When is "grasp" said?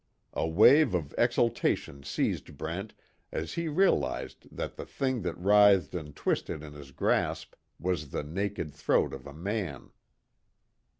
6.89-7.53